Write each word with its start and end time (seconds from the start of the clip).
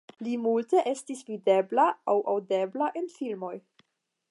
Li 0.27 0.31
multe 0.45 0.79
estis 0.91 1.21
videbla 1.27 1.85
aŭ 2.13 2.17
aŭdebla 2.33 2.91
en 3.03 3.13
filmoj. 3.19 3.55